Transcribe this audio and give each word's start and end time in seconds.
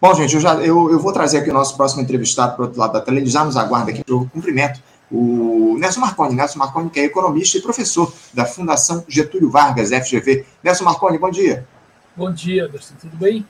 Bom, 0.00 0.14
gente, 0.14 0.34
eu, 0.34 0.40
já, 0.40 0.54
eu, 0.56 0.90
eu 0.90 0.98
vou 0.98 1.12
trazer 1.12 1.38
aqui 1.38 1.50
o 1.50 1.54
nosso 1.54 1.76
próximo 1.76 2.02
entrevistado 2.02 2.54
para 2.54 2.62
o 2.62 2.66
outro 2.66 2.78
lado 2.78 2.92
da 2.92 3.00
tela. 3.00 3.18
Ele 3.18 3.30
já 3.30 3.44
nos 3.44 3.56
aguarda 3.56 3.90
aqui 3.90 4.02
o 4.10 4.28
cumprimento. 4.28 4.80
O 5.10 5.76
Nelson 5.78 6.00
Marconi. 6.00 6.34
Nelson 6.34 6.58
Marconi, 6.58 6.90
que 6.90 7.00
é 7.00 7.04
economista 7.04 7.56
e 7.56 7.62
professor 7.62 8.12
da 8.34 8.44
Fundação 8.44 9.04
Getúlio 9.08 9.50
Vargas, 9.50 9.90
FGV. 9.90 10.44
Nelson 10.62 10.84
Marconi, 10.84 11.18
bom 11.18 11.30
dia. 11.30 11.66
Bom 12.14 12.32
dia, 12.32 12.66
Anderson. 12.66 12.94
Tudo 13.00 13.16
bem? 13.16 13.46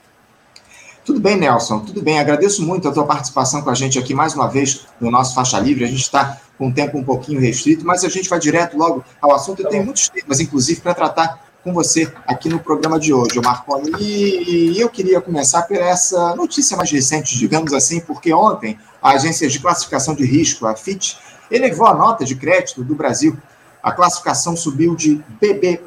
Tudo 1.05 1.21
bem, 1.21 1.37
Nelson, 1.37 1.81
tudo 1.81 2.03
bem. 2.03 2.19
Agradeço 2.19 2.65
muito 2.65 2.89
a 2.89 2.93
tua 2.93 3.07
participação 3.07 3.63
com 3.63 3.71
a 3.71 3.75
gente 3.75 3.97
aqui 3.97 4.13
mais 4.13 4.35
uma 4.35 4.49
vez 4.49 4.87
no 5.01 5.09
nosso 5.09 5.37
Faixa 5.37 5.59
Livre. 5.61 5.85
A 5.85 5.87
gente 5.87 6.03
está 6.03 6.41
com 6.59 6.69
o 6.69 6.73
tempo 6.73 6.99
um 6.99 7.05
pouquinho 7.05 7.41
restrito, 7.41 7.87
mas 7.87 8.05
a 8.05 8.09
gente 8.09 8.29
vai 8.29 8.41
direto 8.41 8.77
logo 8.77 9.05
ao 9.23 9.33
assunto. 9.33 9.63
Eu 9.63 9.69
tenho 9.69 9.85
muitos 9.85 10.09
temas, 10.09 10.41
inclusive, 10.41 10.81
para 10.81 10.95
tratar 10.95 11.46
com 11.67 11.73
você 11.73 12.13
aqui 12.29 12.49
no 12.49 12.61
programa 12.61 12.97
de 12.97 13.13
hoje, 13.13 13.41
Marconi. 13.41 13.91
E 13.99 14.81
eu 14.81 14.89
queria 14.89 15.21
começar 15.21 15.63
por 15.63 15.77
essa 15.77 16.33
notícia 16.37 16.77
mais 16.77 16.89
recente, 16.93 17.37
digamos 17.37 17.73
assim, 17.73 17.99
porque 17.99 18.33
ontem 18.33 18.79
a 19.03 19.15
Agência 19.15 19.49
de 19.49 19.59
Classificação 19.59 20.15
de 20.15 20.25
Risco, 20.25 20.65
a 20.65 20.77
FIT, 20.77 21.19
elevou 21.51 21.89
a 21.89 21.95
nota 21.95 22.25
de 22.25 22.37
crédito 22.37 22.85
do 22.85 22.95
Brasil. 22.95 23.37
A 23.83 23.91
classificação 23.91 24.57
subiu 24.57 24.95
de 24.95 25.21
BB- 25.41 25.81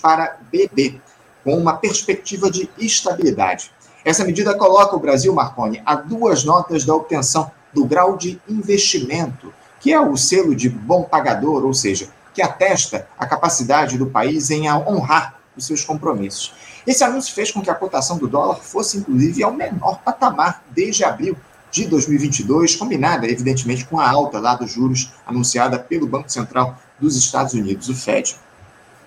para 0.00 0.36
BB, 0.52 1.00
com 1.42 1.58
uma 1.58 1.76
perspectiva 1.76 2.48
de 2.48 2.70
estabilidade. 2.78 3.72
Essa 4.04 4.24
medida 4.24 4.54
coloca 4.54 4.94
o 4.94 5.00
Brasil, 5.00 5.34
Marconi, 5.34 5.82
a 5.84 5.96
duas 5.96 6.44
notas 6.44 6.84
da 6.84 6.94
obtenção 6.94 7.50
do 7.74 7.84
grau 7.84 8.16
de 8.16 8.40
investimento, 8.48 9.52
que 9.80 9.92
é 9.92 10.00
o 10.00 10.16
selo 10.16 10.54
de 10.54 10.68
bom 10.68 11.02
pagador, 11.02 11.64
ou 11.64 11.74
seja, 11.74 12.08
que 12.38 12.42
atesta 12.42 13.08
a 13.18 13.26
capacidade 13.26 13.98
do 13.98 14.06
país 14.06 14.48
em 14.48 14.70
honrar 14.70 15.40
os 15.56 15.66
seus 15.66 15.84
compromissos. 15.84 16.54
Esse 16.86 17.02
anúncio 17.02 17.34
fez 17.34 17.50
com 17.50 17.60
que 17.60 17.68
a 17.68 17.74
cotação 17.74 18.16
do 18.16 18.28
dólar 18.28 18.60
fosse, 18.60 18.96
inclusive, 18.96 19.42
ao 19.42 19.52
menor 19.52 20.00
patamar 20.04 20.62
desde 20.70 21.02
abril 21.02 21.36
de 21.68 21.84
2022, 21.86 22.76
combinada, 22.76 23.26
evidentemente, 23.26 23.84
com 23.86 23.98
a 23.98 24.08
alta 24.08 24.38
lá 24.38 24.54
dos 24.54 24.70
juros 24.70 25.10
anunciada 25.26 25.80
pelo 25.80 26.06
Banco 26.06 26.30
Central 26.30 26.78
dos 27.00 27.16
Estados 27.16 27.54
Unidos, 27.54 27.88
o 27.88 27.94
Fed. 27.94 28.36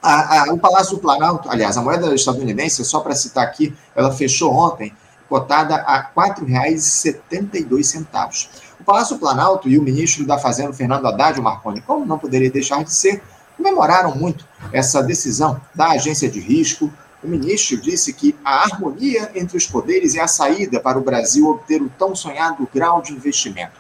A, 0.04 0.50
a, 0.50 0.54
o 0.54 0.60
Palácio 0.60 0.98
do 0.98 1.02
Planalto, 1.02 1.50
aliás, 1.50 1.78
a 1.78 1.82
moeda 1.82 2.14
estadunidense, 2.14 2.84
só 2.84 3.00
para 3.00 3.16
citar 3.16 3.46
aqui, 3.46 3.74
ela 3.96 4.12
fechou 4.12 4.54
ontem, 4.54 4.94
cotada 5.30 5.76
a 5.76 6.02
R$ 6.02 6.08
4,72. 6.14 8.50
O 8.82 8.84
Palácio 8.84 9.20
Planalto 9.20 9.70
e 9.70 9.78
o 9.78 9.82
ministro 9.84 10.26
da 10.26 10.40
Fazenda, 10.40 10.74
Fernando 10.74 11.06
Haddad, 11.06 11.40
o 11.40 11.44
Marconi, 11.44 11.82
como 11.82 12.04
não 12.04 12.18
poderia 12.18 12.50
deixar 12.50 12.84
de 12.84 12.92
ser, 12.92 13.22
comemoraram 13.56 14.16
muito 14.16 14.44
essa 14.74 15.04
decisão 15.04 15.62
da 15.76 15.90
agência 15.92 16.28
de 16.28 16.40
risco. 16.40 16.92
O 17.24 17.28
ministro 17.28 17.80
disse 17.80 18.12
que 18.12 18.36
a 18.44 18.64
harmonia 18.64 19.32
entre 19.36 19.56
os 19.56 19.68
poderes 19.68 20.16
é 20.16 20.22
a 20.22 20.28
saída 20.28 20.80
para 20.80 20.98
o 20.98 21.04
Brasil 21.04 21.48
obter 21.48 21.80
o 21.80 21.90
tão 21.90 22.16
sonhado 22.16 22.68
grau 22.74 23.04
de 23.04 23.14
investimento. 23.14 23.74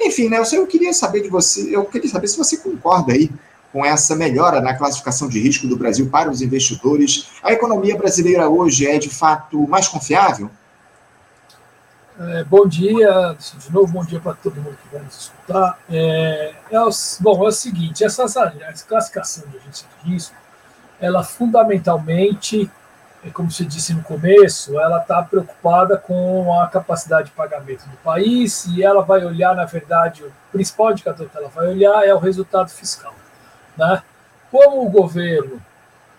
Enfim, 0.00 0.30
Nelson, 0.30 0.56
eu 0.56 0.66
queria 0.66 0.94
saber 0.94 1.20
de 1.20 1.28
você, 1.28 1.76
eu 1.76 1.84
queria 1.84 2.08
saber 2.08 2.28
se 2.28 2.38
você 2.38 2.56
concorda 2.56 3.12
aí 3.12 3.30
com 3.70 3.84
essa 3.84 4.16
melhora 4.16 4.62
na 4.62 4.72
classificação 4.72 5.28
de 5.28 5.38
risco 5.38 5.66
do 5.66 5.76
Brasil 5.76 6.08
para 6.08 6.30
os 6.30 6.40
investidores. 6.40 7.26
A 7.42 7.52
economia 7.52 7.98
brasileira 7.98 8.48
hoje 8.48 8.86
é 8.86 8.96
de 8.96 9.10
fato 9.10 9.68
mais 9.68 9.88
confiável? 9.88 10.50
É, 12.20 12.42
bom 12.42 12.66
dia, 12.66 13.36
de 13.38 13.72
novo, 13.72 13.92
bom 13.92 14.04
dia 14.04 14.18
para 14.18 14.34
todo 14.34 14.56
mundo 14.56 14.76
que 14.82 14.92
vai 14.92 15.04
nos 15.04 15.16
escutar. 15.20 15.78
É, 15.88 16.52
é 16.68 16.80
o, 16.80 16.90
bom, 17.20 17.44
é 17.44 17.48
o 17.48 17.52
seguinte, 17.52 18.02
essa, 18.02 18.24
essa 18.24 18.86
classificação 18.88 19.48
de 19.48 19.56
agência 19.56 19.86
de 20.02 20.10
risco, 20.10 20.34
ela 21.00 21.22
fundamentalmente, 21.22 22.68
é 23.24 23.30
como 23.30 23.52
você 23.52 23.64
disse 23.64 23.94
no 23.94 24.02
começo, 24.02 24.80
ela 24.80 25.00
está 25.00 25.22
preocupada 25.22 25.96
com 25.96 26.60
a 26.60 26.66
capacidade 26.66 27.28
de 27.28 27.36
pagamento 27.36 27.86
do 27.88 27.96
país 27.98 28.64
e 28.66 28.82
ela 28.82 29.02
vai 29.02 29.24
olhar, 29.24 29.54
na 29.54 29.64
verdade, 29.64 30.24
o 30.24 30.32
principal 30.50 30.90
indicador 30.90 31.28
que 31.28 31.38
ela 31.38 31.48
vai 31.48 31.68
olhar 31.68 32.04
é 32.04 32.12
o 32.12 32.18
resultado 32.18 32.68
fiscal. 32.68 33.14
Né? 33.76 34.02
Como 34.50 34.84
o 34.84 34.90
governo 34.90 35.62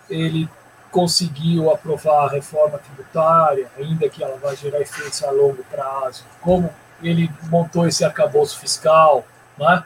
ele 0.08 0.48
conseguiu 0.90 1.70
aprovar 1.70 2.26
a 2.26 2.30
reforma 2.30 2.78
tributária, 2.78 3.68
ainda 3.78 4.08
que 4.08 4.22
ela 4.22 4.36
vai 4.36 4.56
gerar 4.56 4.80
efeitos 4.80 5.22
a 5.22 5.30
longo 5.30 5.62
prazo, 5.64 6.24
como 6.40 6.70
ele 7.02 7.30
montou 7.48 7.86
esse 7.86 8.04
arcabouço 8.04 8.58
fiscal, 8.58 9.24
né? 9.56 9.84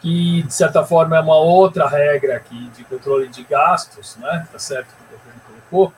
que 0.00 0.42
de 0.42 0.52
certa 0.52 0.84
forma 0.84 1.16
é 1.16 1.20
uma 1.20 1.36
outra 1.36 1.86
regra 1.86 2.36
aqui 2.36 2.70
de 2.76 2.84
controle 2.84 3.28
de 3.28 3.42
gastos, 3.44 4.16
né? 4.16 4.46
Tá 4.50 4.58
certo 4.58 4.88
que 4.88 5.14
o 5.14 5.18
governo 5.18 5.40
colocou. 5.46 5.92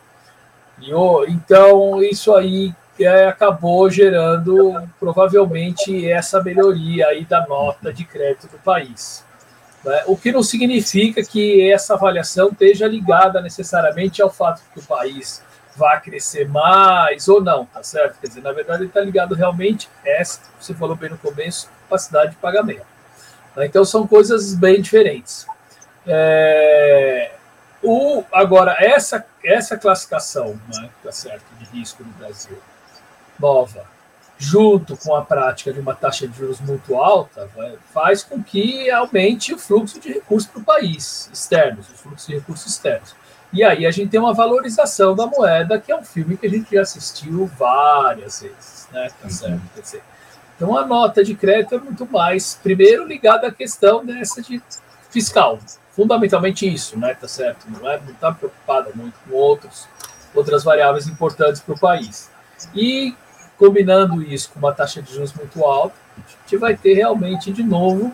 E 0.81 0.93
oh, 0.93 1.25
então 1.25 2.03
isso 2.03 2.35
aí 2.35 2.75
é, 2.99 3.29
acabou 3.29 3.89
gerando 3.89 4.89
provavelmente 4.99 6.11
essa 6.11 6.43
melhoria 6.43 7.07
aí 7.09 7.25
da 7.25 7.47
nota 7.47 7.93
de 7.93 8.05
crédito 8.05 8.49
do 8.49 8.59
país. 8.59 9.25
Né? 9.85 10.03
O 10.07 10.17
que 10.17 10.33
não 10.33 10.43
significa 10.43 11.23
que 11.23 11.71
essa 11.71 11.95
avaliação 11.95 12.49
esteja 12.49 12.87
ligada 12.87 13.41
necessariamente 13.41 14.23
ao 14.23 14.31
fato 14.31 14.63
que 14.73 14.81
o 14.81 14.83
país 14.83 15.43
vá 15.77 15.99
crescer 15.99 16.49
mais 16.49 17.29
ou 17.29 17.43
não, 17.43 17.65
tá 17.67 17.83
certo? 17.83 18.19
Quer 18.21 18.29
dizer, 18.29 18.43
na 18.43 18.53
verdade, 18.53 18.83
ele 18.83 18.89
está 18.89 19.01
ligado 19.01 19.35
realmente 19.35 19.89
a 20.05 20.11
essa, 20.11 20.41
você 20.61 20.75
falou 20.75 20.95
bem 20.95 21.11
no 21.11 21.19
começo, 21.19 21.69
capacidade 21.83 22.33
de 22.33 22.37
pagamento. 22.37 22.87
Né? 23.57 23.67
Então, 23.67 23.85
são 23.85 24.07
coisas 24.07 24.55
bem 24.55 24.81
diferentes. 24.81 25.47
É, 26.07 27.33
o, 27.83 28.23
agora, 28.33 28.77
essa, 28.79 29.25
essa 29.43 29.77
classificação, 29.77 30.61
né, 30.75 30.91
tá 31.03 31.11
certo, 31.11 31.45
de 31.59 31.65
risco 31.77 32.03
no 32.05 32.13
Brasil, 32.13 32.59
nova, 33.39 33.85
junto 34.43 34.97
com 34.97 35.15
a 35.15 35.25
prática 35.25 35.73
de 35.73 35.79
uma 35.79 35.95
taxa 35.95 36.27
de 36.27 36.37
juros 36.37 36.61
muito 36.61 36.97
alta, 36.97 37.49
faz 37.93 38.25
com 38.25 38.43
que 38.43 38.91
aumente 38.91 39.55
o 39.55 39.59
fluxo 39.59 40.01
de 40.01 40.13
recursos 40.13 40.51
para 40.51 40.61
o 40.61 40.65
país, 40.65 41.31
externos, 41.33 41.89
o 41.89 41.93
fluxo 41.93 42.27
de 42.27 42.35
recursos 42.35 42.73
externos. 42.73 43.15
E 43.53 43.63
aí 43.63 43.87
a 43.87 43.91
gente 43.93 44.11
tem 44.11 44.19
uma 44.19 44.35
valorização 44.35 45.15
da 45.15 45.29
moeda, 45.29 45.79
que 45.79 45.93
é 45.93 45.97
um 45.97 46.03
filme 46.03 46.37
que 46.37 46.47
a 46.49 46.51
gente 46.51 46.75
já 46.75 46.83
assistiu 46.83 47.47
várias 47.57 48.43
vezes, 48.43 48.89
né? 48.91 49.11
Tá 49.23 49.31
certo? 49.31 49.63
Quer 49.77 49.81
dizer, 49.81 50.03
então 50.57 50.77
a 50.77 50.85
nota 50.85 51.23
de 51.23 51.37
crédito 51.37 51.77
é 51.77 51.79
muito 51.79 52.05
mais, 52.11 52.59
primeiro, 52.61 53.07
ligada 53.07 53.47
à 53.47 53.53
questão 53.53 54.05
dessa 54.05 54.43
de 54.43 54.61
fiscal, 55.09 55.61
fundamentalmente 55.93 56.67
isso, 56.67 56.99
né? 56.99 57.15
Tá 57.15 57.29
certo? 57.29 57.71
Não 57.71 57.89
é, 57.89 58.01
não 58.01 58.11
está 58.11 58.33
preocupada 58.33 58.91
muito 58.93 59.15
com 59.21 59.37
outros, 59.37 59.87
outras 60.35 60.65
variáveis 60.65 61.07
importantes 61.07 61.61
para 61.61 61.75
o 61.75 61.79
país. 61.79 62.29
E 62.75 63.15
combinando 63.63 64.21
isso 64.21 64.51
com 64.53 64.59
uma 64.59 64.73
taxa 64.73 65.01
de 65.01 65.15
juros 65.15 65.33
muito 65.35 65.65
alta, 65.65 65.95
a 66.19 66.43
gente 66.43 66.57
vai 66.57 66.77
ter 66.77 66.95
realmente 66.95 67.53
de 67.53 67.63
novo 67.63 68.13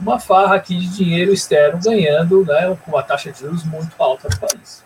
uma 0.00 0.18
farra 0.18 0.56
aqui 0.56 0.76
de 0.76 0.88
dinheiro 0.88 1.32
externo 1.32 1.78
ganhando 1.80 2.44
né, 2.44 2.76
com 2.84 2.90
uma 2.90 3.02
taxa 3.02 3.30
de 3.30 3.38
juros 3.38 3.62
muito 3.64 3.94
alta 3.96 4.28
no 4.28 4.36
país. 4.40 4.82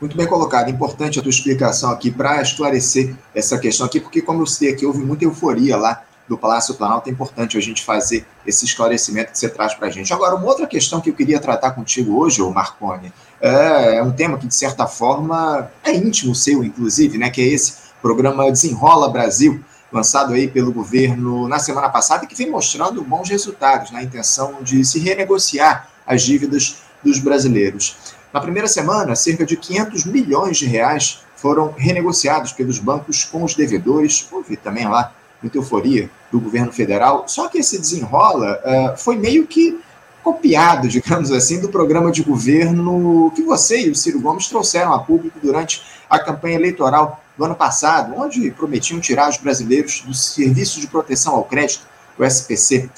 Muito 0.00 0.16
bem 0.16 0.26
colocado. 0.26 0.70
Importante 0.70 1.18
a 1.18 1.22
tua 1.22 1.28
explicação 1.28 1.90
aqui 1.90 2.10
para 2.10 2.40
esclarecer 2.40 3.14
essa 3.34 3.58
questão 3.58 3.86
aqui, 3.86 4.00
porque, 4.00 4.22
como 4.22 4.40
eu 4.40 4.46
sei 4.46 4.72
aqui, 4.72 4.86
houve 4.86 5.00
muita 5.00 5.24
euforia 5.24 5.76
lá 5.76 6.02
do 6.26 6.38
Palácio 6.38 6.74
Planalto. 6.74 7.10
É 7.10 7.12
importante 7.12 7.58
a 7.58 7.60
gente 7.60 7.84
fazer 7.84 8.24
esse 8.46 8.64
esclarecimento 8.64 9.32
que 9.32 9.38
você 9.38 9.50
traz 9.50 9.74
para 9.74 9.88
a 9.88 9.90
gente. 9.90 10.12
Agora, 10.14 10.34
uma 10.34 10.46
outra 10.46 10.66
questão 10.66 10.98
que 11.00 11.10
eu 11.10 11.14
queria 11.14 11.38
tratar 11.38 11.72
contigo 11.72 12.18
hoje, 12.18 12.42
Marconi, 12.42 13.12
é, 13.38 13.96
é 13.96 14.02
um 14.02 14.12
tema 14.12 14.38
que, 14.38 14.46
de 14.46 14.56
certa 14.56 14.86
forma, 14.86 15.70
é 15.84 15.94
íntimo 15.94 16.34
seu, 16.34 16.64
inclusive, 16.64 17.18
né, 17.18 17.28
que 17.28 17.42
é 17.42 17.44
esse 17.44 17.81
programa 18.02 18.50
Desenrola 18.50 19.08
Brasil, 19.08 19.64
lançado 19.92 20.34
aí 20.34 20.48
pelo 20.48 20.72
governo 20.72 21.46
na 21.46 21.60
semana 21.60 21.88
passada, 21.88 22.26
que 22.26 22.34
vem 22.34 22.50
mostrando 22.50 23.02
bons 23.02 23.28
resultados 23.28 23.92
na 23.92 24.02
intenção 24.02 24.56
de 24.62 24.84
se 24.84 24.98
renegociar 24.98 25.88
as 26.04 26.22
dívidas 26.22 26.78
dos 27.02 27.18
brasileiros. 27.18 27.96
Na 28.32 28.40
primeira 28.40 28.66
semana, 28.66 29.14
cerca 29.14 29.46
de 29.46 29.56
500 29.56 30.04
milhões 30.04 30.56
de 30.56 30.66
reais 30.66 31.20
foram 31.36 31.74
renegociados 31.76 32.52
pelos 32.52 32.78
bancos 32.78 33.24
com 33.24 33.44
os 33.44 33.54
devedores. 33.54 34.26
Houve 34.32 34.56
também 34.56 34.88
lá 34.88 35.12
muita 35.40 35.58
euforia 35.58 36.10
do 36.30 36.40
governo 36.40 36.72
federal. 36.72 37.24
Só 37.26 37.48
que 37.48 37.58
esse 37.58 37.78
desenrola 37.78 38.58
uh, 38.64 38.96
foi 38.96 39.16
meio 39.16 39.46
que 39.46 39.80
copiado, 40.22 40.86
digamos 40.88 41.30
assim, 41.30 41.60
do 41.60 41.68
programa 41.68 42.10
de 42.10 42.22
governo 42.22 43.30
que 43.34 43.42
você 43.42 43.86
e 43.86 43.90
o 43.90 43.94
Ciro 43.94 44.20
Gomes 44.20 44.48
trouxeram 44.48 44.92
a 44.94 45.00
público 45.00 45.38
durante 45.42 45.82
a 46.08 46.18
campanha 46.18 46.54
eleitoral 46.54 47.21
do 47.36 47.44
ano 47.44 47.54
passado, 47.54 48.14
onde 48.16 48.50
prometiam 48.50 49.00
tirar 49.00 49.28
os 49.28 49.36
brasileiros 49.36 50.02
do 50.02 50.14
Serviço 50.14 50.80
de 50.80 50.86
Proteção 50.86 51.34
ao 51.34 51.44
Crédito, 51.44 51.86
o 52.18 52.24
SPC. 52.24 52.90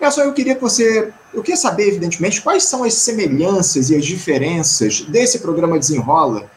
Nelson, 0.00 0.22
eu 0.22 0.32
queria 0.32 0.54
que 0.54 0.60
você. 0.60 1.12
Eu 1.32 1.42
queria 1.42 1.56
saber, 1.56 1.88
evidentemente, 1.88 2.42
quais 2.42 2.64
são 2.64 2.84
as 2.84 2.94
semelhanças 2.94 3.90
e 3.90 3.96
as 3.96 4.04
diferenças 4.04 5.02
desse 5.02 5.38
programa 5.38 5.78
Desenrola, 5.78 6.50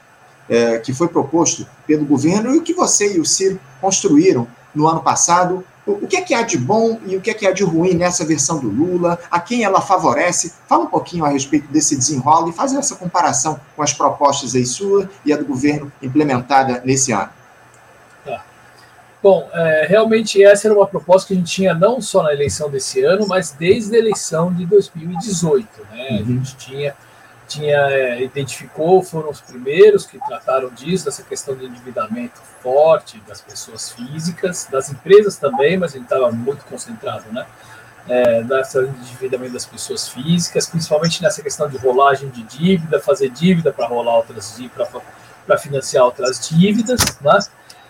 é, 0.50 0.78
que 0.80 0.94
foi 0.94 1.08
proposto 1.08 1.68
pelo 1.86 2.06
governo, 2.06 2.54
e 2.54 2.58
o 2.58 2.62
que 2.62 2.74
você 2.74 3.16
e 3.16 3.20
o 3.20 3.26
Ciro 3.26 3.60
construíram 3.80 4.48
no 4.74 4.88
ano 4.88 5.02
passado 5.02 5.64
o 5.94 6.08
que 6.08 6.18
é 6.18 6.22
que 6.22 6.34
há 6.34 6.42
de 6.42 6.58
bom 6.58 7.00
e 7.06 7.16
o 7.16 7.22
que 7.22 7.30
é 7.30 7.34
que 7.34 7.48
há 7.48 7.52
de 7.52 7.64
ruim 7.64 7.94
nessa 7.94 8.26
versão 8.26 8.60
do 8.60 8.70
Lula? 8.70 9.20
A 9.30 9.40
quem 9.40 9.64
ela 9.64 9.82
favorece? 9.82 10.54
Fala 10.68 10.84
um 10.84 10.88
pouquinho 10.88 11.26
a 11.26 11.30
respeito 11.30 11.68
desse 11.72 11.96
desenrolo 11.96 12.50
e 12.50 12.54
faz 12.54 12.74
essa 12.74 12.96
comparação 12.96 13.60
com 13.76 13.82
as 13.82 13.94
propostas 13.94 14.56
aí 14.56 14.66
sua 14.66 15.10
e 15.26 15.34
a 15.34 15.38
do 15.38 15.46
governo 15.46 15.92
implementada 16.02 16.82
nesse 16.86 17.12
ano. 17.12 17.30
Bom, 19.22 19.50
é, 19.54 19.86
realmente 19.90 20.42
essa 20.42 20.68
era 20.68 20.76
uma 20.76 20.88
proposta 20.88 21.28
que 21.28 21.34
a 21.34 21.38
gente 21.38 21.52
tinha 21.52 21.74
não 21.74 22.00
só 22.00 22.24
na 22.24 22.32
eleição 22.32 22.70
desse 22.70 23.04
ano, 23.04 23.28
mas 23.28 23.52
desde 23.52 23.94
a 23.96 24.00
eleição 24.00 24.54
de 24.54 24.66
2018. 24.66 25.68
Né? 25.92 26.08
Uhum. 26.10 26.16
A 26.16 26.24
gente 26.24 26.56
tinha, 26.56 26.96
tinha 27.50 27.78
é, 27.90 28.22
identificou, 28.22 29.02
foram 29.02 29.30
os 29.30 29.42
primeiros 29.42 30.06
que 30.06 30.20
trataram 30.20 30.70
disso, 30.70 31.06
dessa 31.06 31.24
questão 31.24 31.56
de 31.56 31.66
endividamento 31.66 32.40
forte 32.62 33.22
das 33.28 33.42
pessoas 33.42 33.92
físicas, 33.92 34.68
das 34.72 34.92
empresas 34.92 35.38
também, 35.38 35.78
mas 35.78 35.92
a 35.92 35.98
gente 35.98 36.06
estava 36.06 36.32
muito 36.32 36.64
concentrado, 36.66 37.26
né? 37.32 37.46
É, 38.08 38.44
nessa 38.44 38.82
endividamento 38.82 39.54
das 39.54 39.66
pessoas 39.66 40.08
físicas, 40.08 40.68
principalmente 40.68 41.22
nessa 41.22 41.42
questão 41.44 41.68
de 41.68 41.78
rolagem 41.78 42.30
de 42.30 42.44
dívida, 42.44 43.00
fazer 43.00 43.30
dívida 43.30 43.72
para 43.72 43.86
rolar 43.86 44.18
outras 44.18 44.56
dívidas, 44.56 44.88
para 45.46 45.58
financiar 45.58 46.06
outras 46.06 46.48
dívidas, 46.48 47.02
né? 47.22 47.40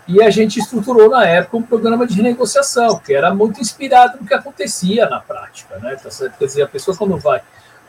E 0.08 0.24
a 0.24 0.30
gente 0.32 0.60
estruturou 0.60 1.08
na 1.08 1.24
época 1.24 1.58
um 1.58 1.62
programa 1.62 2.08
de 2.08 2.16
renegociação, 2.16 2.98
que 2.98 3.14
era 3.14 3.32
muito 3.34 3.62
inspirado 3.62 4.18
no 4.20 4.26
que 4.26 4.34
acontecia 4.34 5.08
na 5.08 5.20
prática. 5.20 5.78
Né? 5.78 5.96
Tá 5.98 6.10
Quer 6.40 6.46
dizer, 6.46 6.64
a 6.64 6.68
pessoa 6.68 6.98
quando 6.98 7.16
vai 7.20 7.44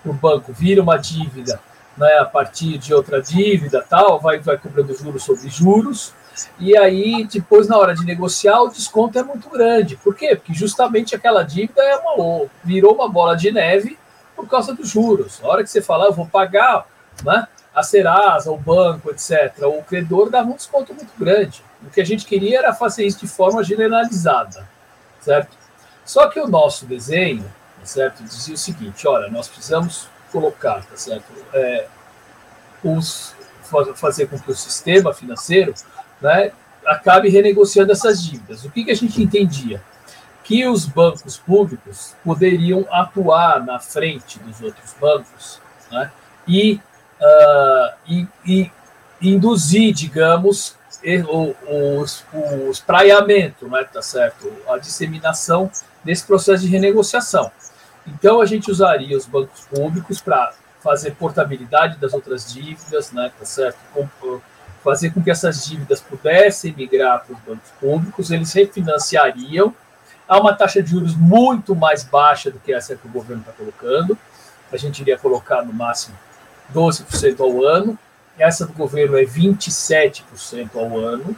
o 0.04 0.12
banco, 0.12 0.52
vira 0.52 0.82
uma 0.82 0.96
dívida 0.96 1.60
né, 1.96 2.18
a 2.18 2.24
partir 2.24 2.78
de 2.78 2.94
outra 2.94 3.20
dívida, 3.20 3.84
tal, 3.88 4.18
vai, 4.18 4.38
vai 4.38 4.56
cobrando 4.56 4.96
juros 4.96 5.22
sobre 5.22 5.48
juros, 5.48 6.14
e 6.58 6.76
aí 6.76 7.26
depois, 7.26 7.68
na 7.68 7.76
hora 7.76 7.94
de 7.94 8.04
negociar, 8.04 8.62
o 8.62 8.68
desconto 8.68 9.18
é 9.18 9.22
muito 9.22 9.50
grande. 9.50 9.96
Por 9.96 10.14
quê? 10.14 10.34
Porque 10.34 10.54
justamente 10.54 11.14
aquela 11.14 11.42
dívida 11.42 11.82
é 11.82 11.96
uma, 11.96 12.46
virou 12.64 12.94
uma 12.94 13.08
bola 13.08 13.36
de 13.36 13.50
neve 13.50 13.98
por 14.34 14.48
causa 14.48 14.74
dos 14.74 14.88
juros. 14.88 15.40
Na 15.40 15.48
hora 15.48 15.62
que 15.62 15.68
você 15.68 15.82
fala, 15.82 16.06
eu 16.06 16.12
vou 16.12 16.26
pagar, 16.26 16.86
né, 17.22 17.46
a 17.74 17.82
Serasa, 17.82 18.50
o 18.50 18.56
banco, 18.56 19.10
etc., 19.10 19.52
o 19.64 19.82
credor 19.82 20.30
dava 20.30 20.48
um 20.48 20.56
desconto 20.56 20.94
muito 20.94 21.12
grande. 21.18 21.62
O 21.82 21.90
que 21.90 22.00
a 22.00 22.04
gente 22.04 22.24
queria 22.24 22.58
era 22.58 22.72
fazer 22.72 23.04
isso 23.04 23.20
de 23.20 23.28
forma 23.28 23.62
generalizada, 23.62 24.68
certo? 25.20 25.56
Só 26.04 26.28
que 26.28 26.40
o 26.40 26.48
nosso 26.48 26.86
desenho, 26.86 27.44
certo, 27.86 28.22
dizia 28.22 28.54
o 28.54 28.58
seguinte: 28.58 29.06
olha, 29.06 29.28
nós 29.30 29.48
precisamos 29.48 30.08
colocar, 30.30 30.84
tá 30.84 30.96
certo, 30.96 31.26
é, 31.52 31.86
os, 32.82 33.34
fazer 33.94 34.26
com 34.26 34.38
que 34.38 34.50
o 34.50 34.54
sistema 34.54 35.12
financeiro, 35.12 35.74
né, 36.20 36.52
acabe 36.86 37.28
renegociando 37.28 37.92
essas 37.92 38.22
dívidas. 38.22 38.64
O 38.64 38.70
que, 38.70 38.84
que 38.84 38.90
a 38.90 38.96
gente 38.96 39.22
entendia? 39.22 39.82
Que 40.42 40.66
os 40.66 40.86
bancos 40.86 41.36
públicos 41.36 42.14
poderiam 42.24 42.86
atuar 42.90 43.64
na 43.64 43.78
frente 43.78 44.38
dos 44.40 44.60
outros 44.60 44.94
bancos, 45.00 45.60
né, 45.90 46.10
e, 46.46 46.80
uh, 47.20 47.94
e, 48.06 48.26
e 48.46 48.70
induzir, 49.20 49.92
digamos, 49.92 50.78
os, 52.02 52.24
os 52.68 52.80
praiamento, 52.80 53.68
né, 53.68 53.84
tá 53.84 54.02
certo? 54.02 54.52
A 54.68 54.76
disseminação 54.76 55.70
desse 56.04 56.24
processo 56.24 56.62
de 56.62 56.68
renegociação. 56.68 57.50
Então 58.06 58.40
a 58.40 58.46
gente 58.46 58.70
usaria 58.70 59.16
os 59.16 59.26
bancos 59.26 59.60
públicos 59.66 60.20
para 60.20 60.52
fazer 60.82 61.14
portabilidade 61.14 61.98
das 61.98 62.14
outras 62.14 62.52
dívidas, 62.52 63.12
né, 63.12 63.30
tá 63.38 63.44
certo? 63.44 63.78
fazer 64.82 65.10
com 65.12 65.22
que 65.22 65.30
essas 65.30 65.66
dívidas 65.66 66.00
pudessem 66.00 66.74
migrar 66.74 67.22
para 67.24 67.34
os 67.34 67.40
bancos 67.40 67.70
públicos, 67.78 68.30
eles 68.30 68.50
refinanciariam 68.52 69.74
a 70.26 70.38
uma 70.38 70.54
taxa 70.54 70.82
de 70.82 70.90
juros 70.90 71.14
muito 71.14 71.74
mais 71.74 72.02
baixa 72.02 72.50
do 72.50 72.58
que 72.58 72.72
essa 72.72 72.96
que 72.96 73.06
o 73.06 73.10
governo 73.10 73.42
está 73.42 73.52
colocando. 73.52 74.16
A 74.72 74.76
gente 74.76 75.00
iria 75.00 75.18
colocar 75.18 75.62
no 75.62 75.72
máximo 75.72 76.16
12% 76.74 77.40
ao 77.40 77.64
ano, 77.64 77.98
essa 78.38 78.66
do 78.66 78.72
governo 78.72 79.18
é 79.18 79.24
27% 79.24 80.70
ao 80.76 80.96
ano, 80.96 81.36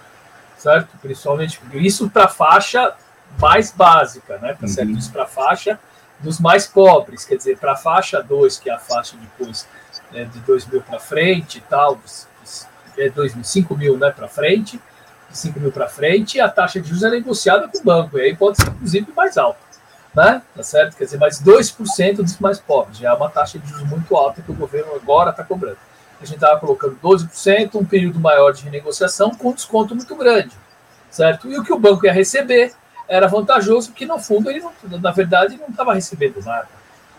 certo? 0.57 0.97
Principalmente 0.99 1.61
isso 1.75 2.09
para 2.11 2.27
a 2.27 2.29
faixa 2.29 2.95
mais 3.41 3.73
básica, 3.73 4.39
né? 4.39 4.55
Tá 4.61 4.69
certo? 4.69 4.91
Uhum. 4.91 4.99
Isso 4.99 5.11
para 5.11 5.25
a 5.25 5.27
faixa 5.27 5.81
dos 6.23 6.39
mais 6.39 6.67
pobres, 6.67 7.25
quer 7.25 7.37
dizer, 7.37 7.59
para 7.59 7.73
a 7.73 7.77
faixa 7.77 8.23
2, 8.23 8.59
que 8.59 8.71
é 8.71 8.75
a 8.75 8.79
faixa 8.79 9.17
depois 9.17 9.67
né, 10.11 10.25
de 10.25 10.39
2 10.41 10.67
mil 10.67 10.83
para 10.83 10.99
frente 10.99 11.59
e 11.59 11.61
tal, 11.63 12.01
é 12.97 13.09
2 13.09 13.35
mil, 13.35 13.45
5 13.45 13.77
mil 13.77 13.99
né, 13.99 14.11
para 14.11 14.29
frente, 14.29 14.81
de 15.31 15.39
5 15.39 15.61
mil 15.61 15.73
para 15.73 15.89
frente, 15.89 16.41
a 16.41 16.49
taxa 16.49 16.81
de 16.81 16.89
juros 16.89 17.03
é 17.03 17.11
negociada 17.11 17.69
com 17.69 17.79
o 17.79 17.83
banco, 17.83 18.19
e 18.19 18.23
aí 18.23 18.37
pode 18.37 18.59
ser 18.59 18.69
inclusive 18.69 19.13
mais 19.17 19.37
alta, 19.37 19.61
né? 20.15 20.43
Tá 20.55 20.63
certo? 20.63 20.97
Quer 20.97 21.05
dizer, 21.05 21.19
mais 21.19 21.43
2% 21.43 22.17
dos 22.17 22.39
mais 22.39 22.61
pobres, 22.61 22.99
já 22.99 23.11
é 23.11 23.13
uma 23.13 23.31
taxa 23.31 23.59
de 23.59 23.69
juros 23.69 23.89
muito 23.89 24.15
alta 24.17 24.43
que 24.43 24.51
o 24.51 24.55
governo 24.55 24.95
agora 24.95 25.31
está 25.31 25.43
cobrando 25.43 25.79
a 26.23 26.25
gente 26.25 26.37
estava 26.37 26.59
colocando 26.61 26.97
12%, 27.03 27.75
um 27.75 27.85
período 27.85 28.21
maior 28.21 28.53
de 28.53 28.63
renegociação 28.63 29.31
com 29.31 29.53
desconto 29.53 29.95
muito 29.95 30.15
grande, 30.15 30.57
certo? 31.11 31.51
E 31.51 31.59
o 31.59 31.65
que 31.65 31.73
o 31.73 31.79
banco 31.79 32.07
ia 32.07 32.13
receber 32.13 32.73
era 33.13 33.29
vantajoso, 33.29 33.91
porque 33.91 34.07
no 34.07 34.19
fundo 34.19 34.51
ele, 34.51 34.61
não, 34.61 34.73
na 34.99 35.11
verdade, 35.11 35.59
não 35.59 35.69
estava 35.69 35.93
recebendo 35.93 36.43
nada, 36.43 36.69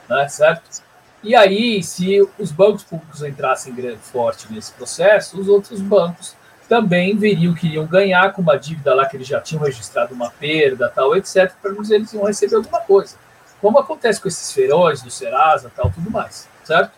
né, 0.10 0.28
certo? 0.28 0.81
E 1.22 1.36
aí, 1.36 1.84
se 1.84 2.19
os 2.40 2.51
bancos 2.51 2.84
públicos 2.84 3.22
entrassem 3.22 3.75
forte 4.00 4.51
nesse 4.51 4.72
processo, 4.74 5.40
os 5.40 5.48
outros 5.48 5.80
bancos 5.80 6.36
também 6.68 7.16
veriam 7.16 7.54
que 7.54 7.68
iriam 7.68 7.86
ganhar 7.86 8.34
com 8.34 8.42
uma 8.42 8.57
dívida 8.57 8.94
lá 8.95 9.06
que 9.06 9.16
eles 9.16 9.28
já 9.28 9.40
tinham 9.40 9.63
registrado 9.63 10.16
uma 10.16 10.31
perda, 10.31 10.90
tal, 10.90 11.16
etc., 11.16 11.54
para 11.62 11.72
eles 11.92 12.12
iam 12.12 12.25
receber 12.25 12.56
alguma 12.56 12.80
coisa. 12.80 13.16
Como 13.62 13.78
acontece 13.78 14.19
com 14.19 14.28
esses 14.28 14.51
feirões 14.51 15.04
do 15.04 15.12
Serasa, 15.12 15.72
tal, 15.75 15.92
tudo 15.92 16.10
mais, 16.10 16.50
certo? 16.63 16.92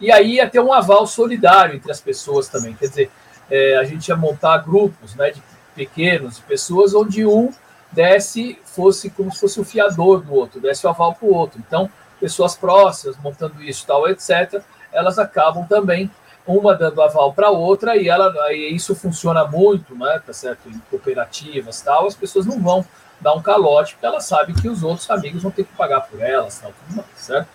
E 0.00 0.10
aí 0.10 0.34
ia 0.34 0.50
ter 0.50 0.58
um 0.58 0.72
aval 0.72 1.06
solidário 1.06 1.76
entre 1.76 1.92
as 1.92 2.00
pessoas 2.00 2.48
também. 2.48 2.74
Quer 2.74 2.88
dizer, 2.88 3.10
é, 3.48 3.76
a 3.76 3.84
gente 3.84 4.08
ia 4.08 4.16
montar 4.16 4.58
grupos 4.58 5.14
né, 5.14 5.30
de 5.30 5.40
pequenos, 5.74 6.36
de 6.36 6.42
pessoas, 6.42 6.94
onde 6.94 7.24
um 7.24 7.52
desse, 7.94 8.58
fosse 8.64 9.08
como 9.10 9.32
se 9.32 9.40
fosse 9.40 9.60
o 9.60 9.64
fiador 9.64 10.20
do 10.20 10.34
outro, 10.34 10.60
desse 10.60 10.86
o 10.86 10.90
aval 10.90 11.14
para 11.14 11.26
o 11.26 11.34
outro. 11.34 11.62
Então, 11.66 11.88
pessoas 12.20 12.54
próximas, 12.54 13.16
montando 13.18 13.62
isso, 13.62 13.86
tal, 13.86 14.08
etc., 14.08 14.62
elas 14.92 15.18
acabam 15.18 15.66
também 15.66 16.10
uma 16.46 16.74
dando 16.74 17.00
aval 17.00 17.32
para 17.32 17.50
outra 17.50 17.96
e 17.96 18.08
ela 18.08 18.32
isso 18.52 18.94
funciona 18.94 19.44
muito, 19.46 19.96
né, 19.96 20.20
tá 20.24 20.32
certo? 20.32 20.68
Em 20.68 20.78
cooperativas, 20.90 21.80
tal, 21.80 22.06
as 22.06 22.14
pessoas 22.14 22.44
não 22.44 22.60
vão 22.60 22.84
dar 23.20 23.34
um 23.34 23.40
calote 23.40 23.94
porque 23.94 24.06
elas 24.06 24.24
sabem 24.24 24.54
que 24.54 24.68
os 24.68 24.82
outros 24.82 25.08
amigos 25.10 25.42
vão 25.42 25.50
ter 25.50 25.64
que 25.64 25.72
pagar 25.74 26.02
por 26.02 26.20
elas, 26.20 26.58
tal, 26.58 26.72
tudo 26.72 26.96
mais, 26.96 27.08
certo? 27.16 27.48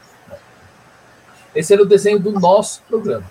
Esse 1.54 1.74
era 1.74 1.82
o 1.82 1.86
desenho 1.86 2.20
do 2.20 2.32
nosso 2.32 2.82
programa. 2.84 3.26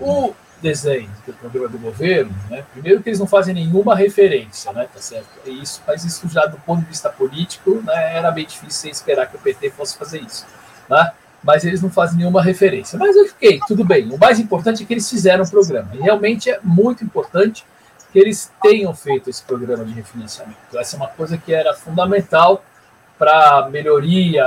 O 0.00 0.34
desenho 0.60 1.10
do 1.26 1.32
programa 1.32 1.68
do 1.68 1.78
governo, 1.78 2.34
né, 2.50 2.64
primeiro 2.72 3.02
que 3.02 3.08
eles 3.08 3.18
não 3.18 3.26
fazem 3.26 3.54
nenhuma 3.54 3.94
referência, 3.94 4.72
né, 4.72 4.88
tá 4.92 5.00
certo? 5.00 5.28
É 5.46 5.50
isso, 5.50 5.82
mas 5.86 6.04
isso 6.04 6.28
já 6.28 6.46
do 6.46 6.58
ponto 6.58 6.80
de 6.80 6.86
vista 6.86 7.08
político, 7.08 7.82
né, 7.84 8.16
era 8.16 8.30
bem 8.30 8.46
difícil 8.46 8.90
esperar 8.90 9.26
que 9.26 9.36
o 9.36 9.38
PT 9.38 9.70
fosse 9.70 9.96
fazer 9.96 10.20
isso, 10.20 10.46
né? 10.88 11.12
Mas 11.42 11.64
eles 11.64 11.80
não 11.80 11.88
fazem 11.88 12.18
nenhuma 12.18 12.42
referência. 12.42 12.98
Mas 12.98 13.16
ok, 13.16 13.60
tudo 13.68 13.84
bem. 13.84 14.12
O 14.12 14.18
mais 14.18 14.40
importante 14.40 14.82
é 14.82 14.86
que 14.86 14.92
eles 14.92 15.08
fizeram 15.08 15.44
o 15.44 15.48
programa. 15.48 15.88
E 15.94 15.98
realmente 15.98 16.50
é 16.50 16.58
muito 16.64 17.04
importante 17.04 17.64
que 18.12 18.18
eles 18.18 18.50
tenham 18.60 18.92
feito 18.92 19.30
esse 19.30 19.42
programa 19.44 19.84
de 19.84 19.92
refinanciamento. 19.92 20.58
Essa 20.76 20.96
é 20.96 20.98
uma 20.98 21.06
coisa 21.06 21.38
que 21.38 21.54
era 21.54 21.74
fundamental 21.74 22.64
para 23.18 23.68
melhoria 23.70 24.44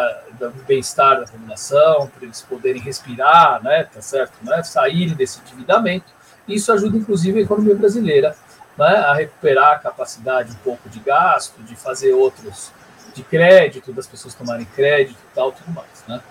do 0.49 0.63
bem-estar 0.63 1.19
da 1.19 1.25
população, 1.25 2.07
para 2.07 2.23
eles 2.23 2.41
poderem 2.41 2.81
respirar, 2.81 3.61
né, 3.63 3.83
tá 3.83 4.01
certo, 4.01 4.33
né, 4.41 4.63
saírem 4.63 5.15
desse 5.15 5.39
endividamento. 5.41 6.07
Isso 6.47 6.71
ajuda, 6.71 6.97
inclusive, 6.97 7.39
a 7.39 7.43
economia 7.43 7.75
brasileira 7.75 8.35
né, 8.77 8.95
a 8.97 9.13
recuperar 9.13 9.73
a 9.73 9.79
capacidade 9.79 10.51
um 10.51 10.55
pouco 10.63 10.89
de 10.89 10.99
gasto, 10.99 11.61
de 11.63 11.75
fazer 11.75 12.13
outros, 12.13 12.71
de 13.13 13.23
crédito, 13.23 13.91
das 13.91 14.07
pessoas 14.07 14.33
tomarem 14.33 14.65
crédito 14.65 15.19
e 15.19 15.35
tal, 15.35 15.51
tudo 15.51 15.71
mais, 15.71 16.03
né. 16.07 16.21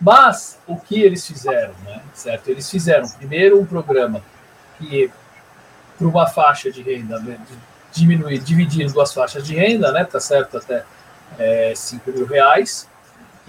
Mas 0.00 0.58
o 0.66 0.76
que 0.78 1.02
eles 1.02 1.26
fizeram, 1.26 1.74
né, 1.84 2.00
certo? 2.14 2.48
Eles 2.48 2.70
fizeram 2.70 3.08
primeiro 3.08 3.60
um 3.60 3.66
programa 3.66 4.22
que 4.78 5.10
para 5.98 6.06
uma 6.06 6.28
faixa 6.28 6.70
de 6.70 6.80
renda, 6.82 7.18
né, 7.18 7.38
diminuir, 7.92 8.38
dividir 8.38 8.86
em 8.86 8.92
duas 8.92 9.12
faixas 9.12 9.44
de 9.44 9.54
renda, 9.54 9.90
né, 9.90 10.04
tá 10.04 10.20
certo 10.20 10.56
até 10.56 10.84
é, 11.36 11.72
5 11.74 12.12
mil 12.12 12.26
reais, 12.26 12.87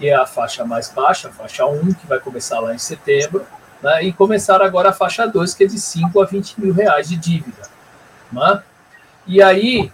que 0.00 0.08
é 0.08 0.14
a 0.14 0.24
faixa 0.24 0.64
mais 0.64 0.88
baixa, 0.88 1.28
a 1.28 1.30
faixa 1.30 1.66
1, 1.66 1.92
que 1.92 2.06
vai 2.06 2.18
começar 2.18 2.58
lá 2.58 2.74
em 2.74 2.78
setembro, 2.78 3.46
né, 3.82 4.02
e 4.02 4.14
começar 4.14 4.62
agora 4.62 4.88
a 4.88 4.92
faixa 4.94 5.26
2, 5.26 5.52
que 5.52 5.64
é 5.64 5.66
de 5.66 5.78
5 5.78 6.22
a 6.22 6.24
20 6.24 6.58
mil 6.58 6.72
reais 6.72 7.06
de 7.06 7.16
dívida. 7.16 7.68
Né? 8.32 8.62
E 9.26 9.42
aí, 9.42 9.92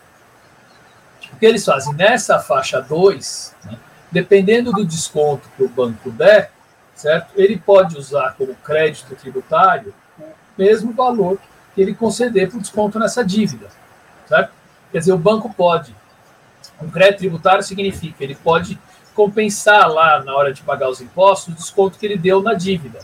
o 1.33 1.37
que 1.37 1.45
eles 1.45 1.65
fazem? 1.65 1.93
Nessa 1.95 2.39
faixa 2.39 2.81
2, 2.81 3.57
né, 3.65 3.77
dependendo 4.13 4.71
do 4.71 4.87
desconto 4.87 5.49
que 5.57 5.65
o 5.65 5.69
banco 5.69 6.09
der, 6.13 6.53
certo? 6.95 7.33
Ele 7.35 7.59
pode 7.59 7.99
usar 7.99 8.37
como 8.39 8.55
crédito 8.55 9.15
tributário 9.17 9.93
o 10.19 10.25
mesmo 10.57 10.93
valor 10.93 11.37
que 11.75 11.83
ele 11.83 11.95
conceder 11.95 12.49
por 12.49 12.61
desconto 12.61 12.97
nessa 13.01 13.25
dívida, 13.25 13.67
certo? 14.29 14.53
Quer 14.93 15.01
dizer, 15.01 15.13
o 15.13 15.19
banco 15.19 15.53
pode 15.53 15.93
um 16.81 16.91
crédito 16.91 17.19
tributário 17.19 17.63
significa 17.63 18.23
ele 18.23 18.35
pode 18.35 18.79
compensar 19.17 19.89
lá 19.89 20.23
na 20.23 20.37
hora 20.37 20.53
de 20.53 20.63
pagar 20.63 20.91
os 20.91 21.01
impostos 21.01 21.55
o 21.55 21.57
desconto 21.57 21.99
que 21.99 22.05
ele 22.05 22.19
deu 22.19 22.43
na 22.43 22.53
dívida, 22.53 23.01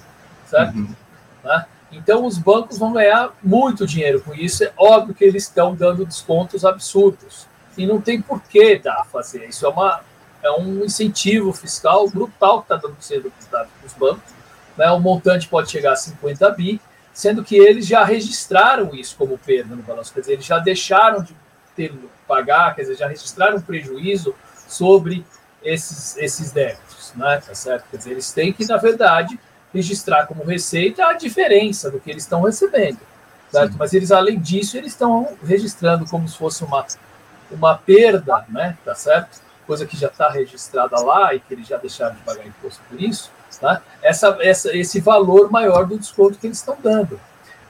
certo? 0.46 0.76
Uhum. 0.76 0.94
Né? 1.42 1.66
Então 1.90 2.26
os 2.26 2.36
bancos 2.36 2.78
vão 2.78 2.92
ganhar 2.92 3.32
muito 3.42 3.86
dinheiro 3.86 4.20
com 4.20 4.34
isso. 4.34 4.62
É 4.62 4.72
óbvio 4.76 5.14
que 5.14 5.24
eles 5.24 5.44
estão 5.44 5.74
dando 5.74 6.04
descontos 6.04 6.64
absurdos, 6.64 7.48
e 7.76 7.86
não 7.86 8.00
tem 8.00 8.20
por 8.20 8.42
que 8.42 8.78
dar 8.78 9.04
fazer. 9.06 9.46
Isso 9.48 9.64
é, 9.64 9.68
uma, 9.70 10.02
é 10.42 10.50
um 10.52 10.84
incentivo 10.84 11.52
fiscal 11.54 12.08
brutal 12.10 12.62
que 12.62 12.74
está 12.74 12.88
sendo 13.00 13.32
dado 13.50 13.68
para 13.78 13.86
os 13.86 13.94
bancos. 13.94 14.32
Né? 14.76 14.90
O 14.90 15.00
montante 15.00 15.48
pode 15.48 15.70
chegar 15.70 15.92
a 15.92 15.96
50 15.96 16.50
bi, 16.50 16.78
sendo 17.14 17.42
que 17.42 17.56
eles 17.56 17.86
já 17.86 18.04
registraram 18.04 18.94
isso 18.94 19.16
como 19.16 19.38
perda 19.38 19.74
no 19.74 19.82
balanço, 19.82 20.12
quer 20.12 20.20
dizer, 20.20 20.32
eles 20.34 20.44
já 20.44 20.58
deixaram 20.58 21.22
de 21.22 21.34
ter 21.74 21.92
pagar, 22.26 22.74
quer 22.74 22.82
dizer, 22.82 22.96
já 22.96 23.08
registraram 23.08 23.56
um 23.56 23.60
prejuízo 23.60 24.34
sobre 24.68 25.24
esses, 25.64 26.16
esses 26.16 26.52
débitos, 26.52 27.12
né? 27.14 27.42
Tá 27.44 27.54
certo? 27.54 27.84
Quer 27.90 27.96
dizer, 27.96 28.10
eles 28.12 28.32
têm 28.32 28.52
que, 28.52 28.66
na 28.66 28.76
verdade, 28.76 29.38
registrar 29.72 30.26
como 30.26 30.44
receita 30.44 31.06
a 31.06 31.12
diferença 31.14 31.90
do 31.90 31.98
que 31.98 32.10
eles 32.10 32.24
estão 32.24 32.42
recebendo, 32.42 32.98
certo? 33.50 33.72
Sim. 33.72 33.78
Mas 33.78 33.94
eles, 33.94 34.12
além 34.12 34.38
disso, 34.38 34.76
eles 34.76 34.92
estão 34.92 35.36
registrando 35.44 36.04
como 36.06 36.28
se 36.28 36.36
fosse 36.36 36.62
uma, 36.64 36.84
uma 37.50 37.76
perda, 37.76 38.44
né? 38.48 38.76
Tá 38.84 38.94
certo? 38.94 39.40
Coisa 39.66 39.86
que 39.86 39.96
já 39.96 40.08
está 40.08 40.28
registrada 40.28 41.00
lá 41.00 41.34
e 41.34 41.40
que 41.40 41.54
eles 41.54 41.66
já 41.66 41.76
deixaram 41.76 42.14
de 42.14 42.20
pagar 42.22 42.46
imposto 42.46 42.82
por 42.88 43.00
isso, 43.00 43.30
tá? 43.60 43.80
Essa, 44.02 44.36
essa, 44.40 44.76
esse 44.76 45.00
valor 45.00 45.50
maior 45.50 45.86
do 45.86 45.98
desconto 45.98 46.38
que 46.38 46.46
eles 46.46 46.58
estão 46.58 46.76
dando. 46.82 47.18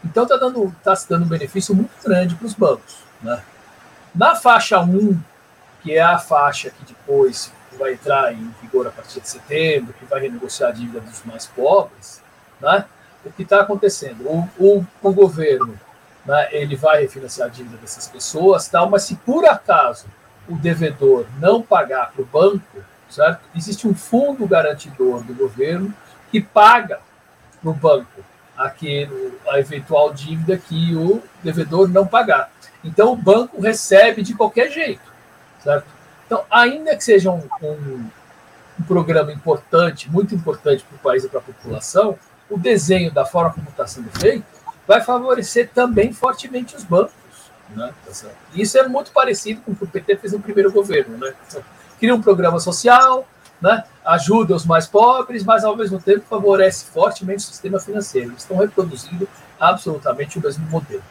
Então 0.04 0.24
está 0.24 0.36
dando, 0.36 0.74
tá 0.82 0.96
se 0.96 1.08
dando 1.08 1.24
um 1.24 1.28
benefício 1.28 1.74
muito 1.74 1.92
grande 2.02 2.34
para 2.34 2.46
os 2.46 2.54
bancos, 2.54 2.98
né? 3.20 3.40
Na 4.14 4.34
faixa 4.34 4.80
1, 4.80 5.18
que 5.82 5.92
é 5.92 6.02
a 6.02 6.18
faixa 6.18 6.70
que 6.70 6.84
depois 6.84 7.52
vai 7.76 7.94
entrar 7.94 8.32
em 8.32 8.54
vigor 8.60 8.86
a 8.86 8.90
partir 8.90 9.20
de 9.20 9.28
setembro, 9.28 9.94
que 9.94 10.04
vai 10.04 10.20
renegociar 10.20 10.70
a 10.70 10.72
dívida 10.72 11.00
dos 11.00 11.22
mais 11.24 11.46
pobres, 11.46 12.22
né? 12.60 12.84
o 13.24 13.30
que 13.30 13.42
está 13.42 13.60
acontecendo? 13.60 14.26
O, 14.26 14.48
o, 14.58 14.86
o 15.02 15.12
governo 15.12 15.78
né, 16.24 16.48
ele 16.52 16.76
vai 16.76 17.02
refinanciar 17.02 17.48
a 17.48 17.50
dívida 17.50 17.76
dessas 17.76 18.08
pessoas, 18.08 18.68
tal, 18.68 18.88
mas 18.88 19.04
se 19.04 19.16
por 19.16 19.44
acaso 19.44 20.06
o 20.48 20.56
devedor 20.56 21.26
não 21.38 21.62
pagar 21.62 22.12
para 22.12 22.22
o 22.22 22.26
banco, 22.26 22.84
certo? 23.08 23.40
existe 23.54 23.86
um 23.86 23.94
fundo 23.94 24.46
garantidor 24.46 25.22
do 25.22 25.34
governo 25.34 25.94
que 26.30 26.40
paga 26.40 27.00
para 27.60 27.70
o 27.70 27.74
banco 27.74 28.24
aquele, 28.56 29.38
a 29.48 29.58
eventual 29.58 30.12
dívida 30.12 30.56
que 30.56 30.94
o 30.94 31.22
devedor 31.42 31.88
não 31.88 32.06
pagar. 32.06 32.50
Então 32.84 33.12
o 33.12 33.16
banco 33.16 33.60
recebe 33.60 34.22
de 34.22 34.34
qualquer 34.34 34.70
jeito, 34.70 35.12
certo? 35.62 35.86
Então, 36.32 36.46
ainda 36.50 36.96
que 36.96 37.04
seja 37.04 37.30
um, 37.30 37.42
um, 37.62 38.06
um 38.80 38.84
programa 38.88 39.30
importante, 39.30 40.10
muito 40.10 40.34
importante 40.34 40.82
para 40.82 40.96
o 40.96 40.98
país 40.98 41.24
e 41.24 41.28
para 41.28 41.40
a 41.40 41.42
população, 41.42 42.18
o 42.48 42.58
desenho 42.58 43.12
da 43.12 43.26
forma 43.26 43.52
como 43.52 43.68
está 43.68 43.86
sendo 43.86 44.10
feito 44.18 44.42
vai 44.88 45.02
favorecer 45.02 45.68
também 45.74 46.10
fortemente 46.10 46.74
os 46.74 46.84
bancos. 46.84 47.12
Né? 47.76 47.92
Tá 48.06 48.30
Isso 48.54 48.78
é 48.78 48.88
muito 48.88 49.12
parecido 49.12 49.60
com 49.60 49.72
o 49.72 49.76
que 49.76 49.84
o 49.84 49.86
PT 49.86 50.16
fez 50.16 50.32
no 50.32 50.40
primeiro 50.40 50.72
governo. 50.72 51.18
Né? 51.18 51.34
Cria 52.00 52.14
um 52.14 52.22
programa 52.22 52.58
social, 52.58 53.28
né? 53.60 53.84
ajuda 54.02 54.54
os 54.54 54.64
mais 54.64 54.86
pobres, 54.86 55.44
mas 55.44 55.64
ao 55.64 55.76
mesmo 55.76 56.00
tempo 56.00 56.24
favorece 56.30 56.86
fortemente 56.86 57.40
o 57.40 57.46
sistema 57.46 57.78
financeiro. 57.78 58.30
Eles 58.30 58.40
estão 58.40 58.56
reproduzindo 58.56 59.28
absolutamente 59.60 60.38
o 60.38 60.42
mesmo 60.42 60.66
modelo. 60.70 61.04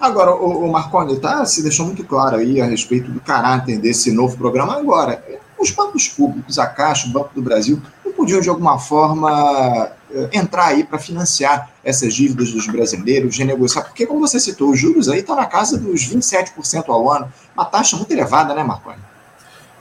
Agora, 0.00 0.34
o, 0.34 0.64
o 0.64 0.72
Marconi 0.72 1.20
tá, 1.20 1.44
se 1.44 1.62
deixou 1.62 1.84
muito 1.84 2.02
claro 2.04 2.36
aí 2.36 2.60
a 2.60 2.64
respeito 2.64 3.10
do 3.10 3.20
caráter 3.20 3.78
desse 3.78 4.10
novo 4.10 4.36
programa. 4.36 4.78
Agora, 4.78 5.22
os 5.58 5.70
bancos 5.70 6.08
públicos, 6.08 6.58
a 6.58 6.66
Caixa, 6.66 7.06
o 7.06 7.10
Banco 7.10 7.34
do 7.34 7.42
Brasil, 7.42 7.80
não 8.02 8.12
podiam 8.12 8.40
de 8.40 8.48
alguma 8.48 8.78
forma 8.78 9.92
eh, 10.10 10.30
entrar 10.32 10.68
aí 10.68 10.84
para 10.84 10.98
financiar 10.98 11.70
essas 11.84 12.14
dívidas 12.14 12.50
dos 12.50 12.66
brasileiros, 12.66 13.36
renegociar, 13.36 13.84
porque, 13.84 14.06
como 14.06 14.20
você 14.20 14.40
citou, 14.40 14.70
os 14.70 14.80
juros 14.80 15.08
aí 15.10 15.20
estão 15.20 15.36
tá 15.36 15.42
na 15.42 15.46
casa 15.46 15.76
dos 15.76 16.08
27% 16.08 16.88
ao 16.88 17.10
ano, 17.10 17.30
uma 17.54 17.66
taxa 17.66 17.94
muito 17.96 18.10
elevada, 18.10 18.54
né, 18.54 18.64
Marconi? 18.64 18.98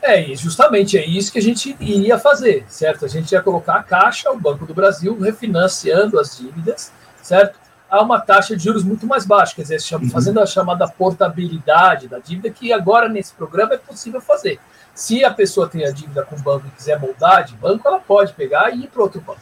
É, 0.01 0.35
justamente 0.35 0.97
é 0.97 1.05
isso 1.05 1.31
que 1.31 1.39
a 1.39 1.41
gente 1.41 1.75
iria 1.79 2.19
fazer, 2.19 2.65
certo? 2.67 3.05
A 3.05 3.07
gente 3.07 3.31
ia 3.31 3.41
colocar 3.41 3.75
a 3.75 3.83
Caixa, 3.83 4.31
o 4.31 4.39
Banco 4.39 4.65
do 4.65 4.73
Brasil, 4.73 5.17
refinanciando 5.17 6.19
as 6.19 6.37
dívidas, 6.37 6.91
certo? 7.21 7.57
A 7.89 8.01
uma 8.01 8.19
taxa 8.19 8.55
de 8.55 8.63
juros 8.63 8.83
muito 8.83 9.07
mais 9.07 9.25
baixa, 9.25 9.55
quer 9.55 9.63
dizer, 9.63 9.79
uhum. 9.95 10.09
fazendo 10.09 10.39
a 10.39 10.45
chamada 10.45 10.87
portabilidade 10.87 12.07
da 12.07 12.19
dívida, 12.19 12.49
que 12.49 12.71
agora 12.71 13.09
nesse 13.09 13.33
programa 13.33 13.73
é 13.73 13.77
possível 13.77 14.21
fazer. 14.21 14.59
Se 14.93 15.23
a 15.23 15.33
pessoa 15.33 15.67
tem 15.67 15.85
a 15.85 15.91
dívida 15.91 16.23
com 16.23 16.35
o 16.35 16.39
banco 16.39 16.67
e 16.67 16.71
quiser 16.71 16.99
moldar 16.99 17.43
de 17.45 17.55
banco, 17.55 17.87
ela 17.87 17.99
pode 17.99 18.33
pegar 18.33 18.69
e 18.71 18.83
ir 18.83 18.87
para 18.87 19.01
outro 19.01 19.21
banco, 19.21 19.41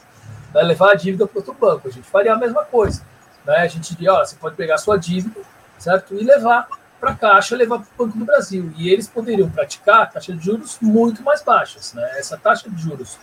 né? 0.54 0.62
levar 0.62 0.92
a 0.92 0.96
dívida 0.96 1.28
para 1.28 1.40
outro 1.40 1.54
banco. 1.54 1.88
A 1.88 1.92
gente 1.92 2.08
faria 2.08 2.34
a 2.34 2.38
mesma 2.38 2.64
coisa. 2.64 3.02
Né? 3.46 3.58
A 3.58 3.68
gente 3.68 3.96
diria, 3.96 4.14
ó, 4.14 4.26
você 4.26 4.36
pode 4.36 4.56
pegar 4.56 4.76
a 4.76 4.78
sua 4.78 4.98
dívida, 4.98 5.42
certo? 5.78 6.14
E 6.14 6.24
levar 6.24 6.68
para 7.00 7.12
a 7.12 7.16
Caixa, 7.16 7.56
levar 7.56 7.80
para 7.80 7.88
o 8.04 8.06
Banco 8.06 8.18
do 8.18 8.26
Brasil. 8.26 8.72
E 8.76 8.90
eles 8.90 9.08
poderiam 9.08 9.50
praticar 9.50 10.10
taxas 10.12 10.38
de 10.38 10.44
juros 10.44 10.78
muito 10.82 11.24
mais 11.24 11.42
baixas. 11.44 11.94
Né? 11.94 12.04
Essa 12.18 12.38
taxa 12.38 12.70
de 12.70 12.82
juros 12.82 13.18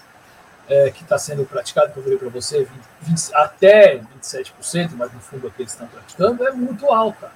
é, 0.69 0.91
que 0.91 1.03
está 1.03 1.19
sendo 1.19 1.45
praticado, 1.45 1.93
que 1.93 1.99
eu 1.99 2.03
falei 2.03 2.19
para 2.19 2.29
você, 2.29 2.61
20, 2.61 2.69
20, 3.03 3.35
até 3.35 4.01
27%, 4.23 4.91
mas 4.95 5.13
no 5.13 5.21
fundo 5.21 5.47
aqui 5.47 5.63
eles 5.63 5.73
estão 5.73 5.87
praticando, 5.87 6.47
é 6.47 6.53
muito 6.53 6.87
alta. 6.87 7.31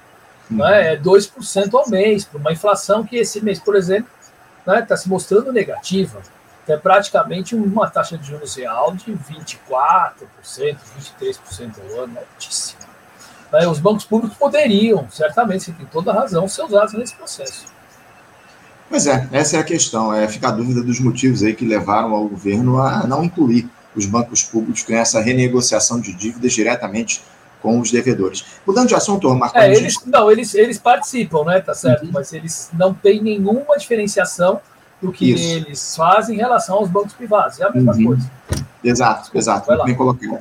Uhum. 0.49 0.57
Né? 0.57 0.93
É 0.93 0.97
2% 0.97 1.73
ao 1.73 1.89
mês, 1.89 2.25
para 2.25 2.39
uma 2.39 2.51
inflação 2.51 3.05
que 3.05 3.17
esse 3.17 3.41
mês, 3.41 3.59
por 3.59 3.75
exemplo, 3.75 4.09
está 4.59 4.73
né, 4.73 4.81
tá 4.81 4.97
se 4.97 5.07
mostrando 5.07 5.51
negativa. 5.51 6.21
É 6.67 6.77
praticamente 6.77 7.55
uma 7.55 7.89
taxa 7.89 8.15
de 8.15 8.27
juros 8.27 8.55
real 8.55 8.93
de 8.93 9.11
24%, 9.11 9.59
23% 10.39 11.73
ao 11.79 12.03
ano, 12.03 12.19
altíssima. 12.19 12.81
Né? 13.51 13.67
Os 13.67 13.79
bancos 13.79 14.05
públicos 14.05 14.37
poderiam, 14.37 15.09
certamente, 15.09 15.63
você 15.63 15.71
tem 15.71 15.85
toda 15.87 16.11
a 16.11 16.13
razão, 16.13 16.47
ser 16.47 16.63
usados 16.63 16.93
nesse 16.93 17.15
processo. 17.15 17.78
Pois 18.89 19.05
é, 19.05 19.27
essa 19.31 19.57
é 19.57 19.59
a 19.59 19.63
questão. 19.63 20.13
É, 20.13 20.27
fica 20.27 20.47
a 20.47 20.51
dúvida 20.51 20.81
dos 20.81 20.99
motivos 20.99 21.43
aí 21.43 21.53
que 21.53 21.65
levaram 21.65 22.13
ao 22.13 22.27
governo 22.27 22.81
a 22.81 23.05
não 23.05 23.23
incluir 23.23 23.69
os 23.95 24.05
bancos 24.05 24.43
públicos 24.43 24.83
nessa 24.87 25.21
renegociação 25.21 25.99
de 25.99 26.13
dívidas 26.13 26.53
diretamente 26.53 27.21
com 27.61 27.79
os 27.79 27.91
devedores. 27.91 28.45
Mudando 28.65 28.87
de 28.87 28.95
assunto, 28.95 29.33
Marco. 29.35 29.57
É, 29.57 29.67
eles, 29.67 29.93
gente... 29.93 30.09
Não, 30.09 30.31
eles, 30.31 30.55
eles 30.55 30.77
participam, 30.79 31.43
né? 31.43 31.59
Tá 31.59 31.73
certo, 31.73 32.05
uhum. 32.05 32.11
mas 32.13 32.33
eles 32.33 32.69
não 32.73 32.93
têm 32.93 33.21
nenhuma 33.21 33.77
diferenciação 33.77 34.59
do 35.01 35.11
que 35.11 35.31
Isso. 35.33 35.43
eles 35.43 35.95
fazem 35.95 36.35
em 36.35 36.39
relação 36.39 36.77
aos 36.77 36.89
bancos 36.89 37.13
privados. 37.13 37.59
É 37.59 37.65
a 37.65 37.71
mesma 37.71 37.93
uhum. 37.93 38.05
coisa. 38.05 38.31
Exato, 38.83 39.37
exato. 39.37 39.83
Bem 39.83 39.95
colocado. 39.95 40.39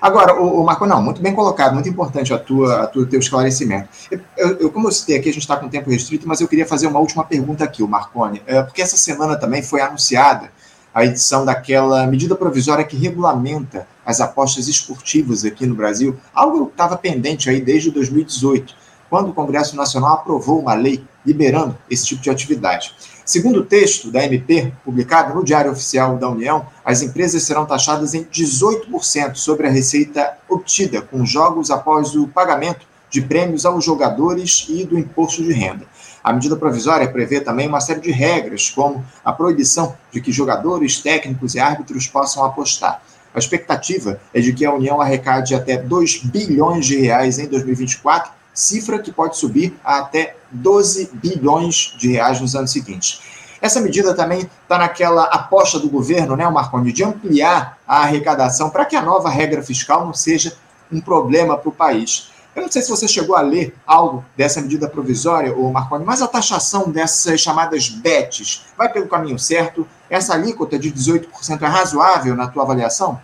Agora, 0.00 0.34
o, 0.40 0.62
Marco, 0.64 0.86
não, 0.86 1.02
muito 1.02 1.20
bem 1.22 1.34
colocado, 1.34 1.74
muito 1.74 1.88
importante 1.88 2.32
a 2.32 2.38
tua, 2.38 2.82
a 2.82 2.86
tua 2.86 3.06
teu 3.06 3.18
esclarecimento. 3.18 3.88
Eu, 4.36 4.56
eu, 4.58 4.70
como 4.70 4.88
eu 4.88 4.92
citei 4.92 5.16
aqui, 5.16 5.28
a 5.28 5.32
gente 5.32 5.42
está 5.42 5.56
com 5.56 5.68
tempo 5.68 5.90
restrito, 5.90 6.28
mas 6.28 6.40
eu 6.40 6.48
queria 6.48 6.66
fazer 6.66 6.86
uma 6.86 7.00
última 7.00 7.24
pergunta 7.24 7.64
aqui, 7.64 7.82
o 7.82 7.88
Marconi, 7.88 8.42
é, 8.46 8.62
porque 8.62 8.82
essa 8.82 8.96
semana 8.96 9.36
também 9.36 9.62
foi 9.62 9.80
anunciada 9.80 10.50
a 10.94 11.04
edição 11.04 11.44
daquela 11.44 12.06
medida 12.06 12.34
provisória 12.34 12.84
que 12.84 12.96
regulamenta 12.96 13.86
as 14.04 14.20
apostas 14.20 14.66
esportivas 14.66 15.44
aqui 15.44 15.66
no 15.66 15.74
Brasil, 15.74 16.16
algo 16.32 16.66
que 16.66 16.72
estava 16.72 16.96
pendente 16.96 17.50
aí 17.50 17.60
desde 17.60 17.90
2018, 17.90 18.74
quando 19.08 19.30
o 19.30 19.34
Congresso 19.34 19.76
Nacional 19.76 20.14
aprovou 20.14 20.60
uma 20.60 20.74
lei 20.74 21.04
liberando 21.24 21.76
esse 21.90 22.06
tipo 22.06 22.22
de 22.22 22.30
atividade. 22.30 22.94
Segundo 23.24 23.60
o 23.60 23.64
texto 23.64 24.10
da 24.10 24.24
MP, 24.24 24.72
publicado 24.84 25.34
no 25.34 25.44
Diário 25.44 25.72
Oficial 25.72 26.16
da 26.16 26.28
União, 26.28 26.66
as 26.84 27.02
empresas 27.02 27.42
serão 27.42 27.66
taxadas 27.66 28.14
em 28.14 28.24
18% 28.24 29.34
sobre 29.34 29.66
a 29.66 29.70
receita 29.70 30.38
obtida 30.48 31.02
com 31.02 31.26
jogos 31.26 31.70
após 31.70 32.14
o 32.14 32.28
pagamento 32.28 32.86
de 33.10 33.20
prêmios 33.20 33.66
aos 33.66 33.84
jogadores 33.84 34.66
e 34.68 34.84
do 34.84 34.98
imposto 34.98 35.42
de 35.42 35.52
renda. 35.52 35.86
A 36.22 36.32
medida 36.32 36.56
provisória 36.56 37.08
prevê 37.08 37.40
também 37.40 37.68
uma 37.68 37.80
série 37.80 38.00
de 38.00 38.10
regras, 38.10 38.70
como 38.70 39.04
a 39.24 39.32
proibição 39.32 39.96
de 40.10 40.20
que 40.20 40.32
jogadores, 40.32 41.00
técnicos 41.00 41.54
e 41.54 41.60
árbitros 41.60 42.06
possam 42.06 42.44
apostar. 42.44 43.02
A 43.34 43.38
expectativa 43.38 44.20
é 44.32 44.40
de 44.40 44.52
que 44.52 44.64
a 44.64 44.72
União 44.72 45.00
arrecade 45.00 45.54
até 45.54 45.76
2 45.76 46.22
bilhões 46.24 46.86
de 46.86 46.96
reais 46.96 47.38
em 47.38 47.46
2024 47.46 48.32
cifra 48.56 48.98
que 48.98 49.12
pode 49.12 49.36
subir 49.36 49.78
a 49.84 49.98
até 49.98 50.34
12 50.50 51.10
bilhões 51.12 51.94
de 51.98 52.08
reais 52.12 52.40
nos 52.40 52.56
anos 52.56 52.72
seguintes. 52.72 53.20
Essa 53.60 53.80
medida 53.80 54.14
também 54.14 54.48
está 54.62 54.78
naquela 54.78 55.24
aposta 55.24 55.78
do 55.78 55.88
governo, 55.88 56.36
né, 56.36 56.48
Marconi, 56.48 56.92
de 56.92 57.04
ampliar 57.04 57.78
a 57.86 58.02
arrecadação 58.02 58.70
para 58.70 58.84
que 58.84 58.96
a 58.96 59.02
nova 59.02 59.28
regra 59.28 59.62
fiscal 59.62 60.04
não 60.04 60.14
seja 60.14 60.56
um 60.90 61.00
problema 61.00 61.56
para 61.56 61.68
o 61.68 61.72
país. 61.72 62.30
Eu 62.54 62.62
não 62.62 62.72
sei 62.72 62.80
se 62.80 62.88
você 62.88 63.06
chegou 63.06 63.36
a 63.36 63.42
ler 63.42 63.74
algo 63.86 64.24
dessa 64.34 64.62
medida 64.62 64.88
provisória, 64.88 65.54
ô 65.54 65.70
Marconi, 65.70 66.06
mas 66.06 66.22
a 66.22 66.26
taxação 66.26 66.90
dessas 66.90 67.40
chamadas 67.40 67.90
BETs 67.90 68.64
vai 68.78 68.90
pelo 68.90 69.08
caminho 69.08 69.38
certo? 69.38 69.86
Essa 70.08 70.32
alíquota 70.32 70.78
de 70.78 70.90
18% 70.90 71.26
é 71.60 71.66
razoável 71.66 72.34
na 72.34 72.46
tua 72.46 72.62
avaliação? 72.62 73.20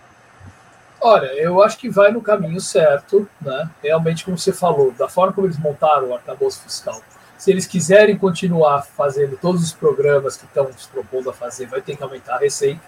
Olha, 1.05 1.27
eu 1.35 1.61
acho 1.61 1.79
que 1.79 1.91
vai 1.91 2.13
no 2.13 2.23
caminho 2.23 2.61
certo, 2.61 3.29
né? 3.41 3.69
Realmente, 3.83 4.25
como 4.25 4.39
você 4.39 4.53
falou, 4.53 4.93
da 4.93 5.09
forma 5.09 5.33
como 5.33 5.49
eles 5.49 5.59
montaram 5.59 6.11
o 6.11 6.15
arcabouço 6.15 6.63
fiscal. 6.63 7.01
Se 7.37 7.51
eles 7.51 7.67
quiserem 7.67 8.17
continuar 8.17 8.83
fazendo 8.83 9.37
todos 9.37 9.65
os 9.65 9.73
programas 9.73 10.37
que 10.37 10.45
estão 10.45 10.71
se 10.73 10.87
propondo 10.87 11.29
a 11.29 11.33
fazer, 11.33 11.67
vai 11.67 11.81
ter 11.81 11.97
que 11.97 12.05
aumentar 12.05 12.37
a 12.37 12.39
receita. 12.39 12.81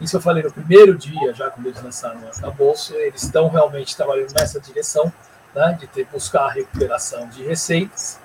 Isso 0.00 0.16
eu 0.16 0.20
falei 0.20 0.42
no 0.42 0.50
primeiro 0.50 0.98
dia, 0.98 1.32
já 1.32 1.50
quando 1.50 1.66
eles 1.66 1.80
lançaram 1.80 2.20
o 2.22 2.26
arcabouço, 2.26 2.94
eles 2.94 3.22
estão 3.22 3.48
realmente 3.48 3.96
trabalhando 3.96 4.32
nessa 4.36 4.58
direção, 4.58 5.12
né? 5.54 5.76
De 5.78 5.86
ter, 5.86 6.04
buscar 6.06 6.46
a 6.46 6.50
recuperação 6.50 7.28
de 7.28 7.44
receitas. 7.44 8.18